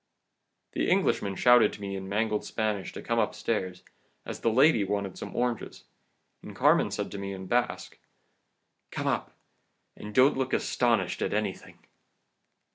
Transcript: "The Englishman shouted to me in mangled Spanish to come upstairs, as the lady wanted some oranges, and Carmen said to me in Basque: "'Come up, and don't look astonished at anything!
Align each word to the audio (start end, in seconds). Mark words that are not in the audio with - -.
"The 0.71 0.89
Englishman 0.89 1.35
shouted 1.35 1.73
to 1.73 1.81
me 1.81 1.95
in 1.95 2.09
mangled 2.09 2.43
Spanish 2.43 2.91
to 2.93 3.03
come 3.03 3.19
upstairs, 3.19 3.83
as 4.25 4.39
the 4.39 4.49
lady 4.49 4.83
wanted 4.83 5.15
some 5.15 5.35
oranges, 5.35 5.83
and 6.41 6.55
Carmen 6.55 6.89
said 6.89 7.11
to 7.11 7.19
me 7.19 7.33
in 7.33 7.45
Basque: 7.45 7.99
"'Come 8.89 9.05
up, 9.05 9.37
and 9.95 10.11
don't 10.15 10.37
look 10.37 10.53
astonished 10.53 11.21
at 11.21 11.35
anything! 11.35 11.85